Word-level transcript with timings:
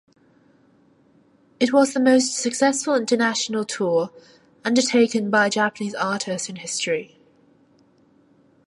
It 1.59 1.71
was 1.71 1.93
the 1.93 1.99
most 1.99 2.33
successful 2.33 2.95
international 2.95 3.63
tour 3.65 4.09
undertaken 4.65 5.29
by 5.29 5.45
a 5.45 5.49
Japanese 5.51 5.93
artist 5.93 6.49
in 6.49 6.55
history. 6.55 7.19